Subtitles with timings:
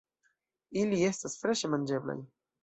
[0.83, 2.19] Ili estas freŝe manĝeblaj.